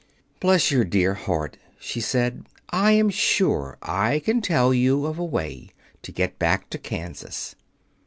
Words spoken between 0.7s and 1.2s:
your dear